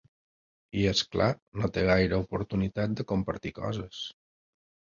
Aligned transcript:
I, 0.79 0.85
és 0.91 1.03
clar, 1.15 1.27
no 1.65 1.69
té 1.75 1.83
gaire 1.91 2.19
oportunitat 2.23 2.99
de 3.03 3.07
compartir 3.15 3.55
coses. 3.61 4.05